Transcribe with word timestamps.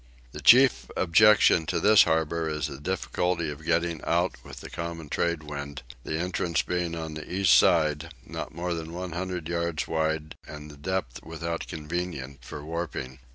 The 0.31 0.41
chief 0.41 0.89
objection 0.97 1.67
to 1.67 1.79
this 1.79 2.05
harbour 2.05 2.49
is 2.49 2.65
the 2.65 2.79
difficulty 2.79 3.51
of 3.51 3.63
getting 3.63 4.01
out 4.03 4.35
with 4.43 4.61
the 4.61 4.69
common 4.71 5.09
tradewind, 5.09 5.83
the 6.03 6.17
entrance 6.17 6.63
being 6.63 6.95
on 6.95 7.13
the 7.13 7.31
east 7.31 7.53
side, 7.53 8.11
not 8.25 8.51
more 8.51 8.73
than 8.73 8.93
one 8.93 9.11
hundred 9.11 9.47
yards 9.47 9.87
wide 9.87 10.33
and 10.47 10.71
the 10.71 10.77
depth 10.77 11.21
without 11.21 11.71
inconvenient 11.71 12.43
for 12.43 12.65
warping. 12.65 13.19